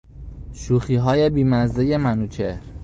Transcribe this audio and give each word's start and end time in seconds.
شوخیهای 0.53 1.29
بیمزهی 1.29 1.97
منوچهر 1.97 2.61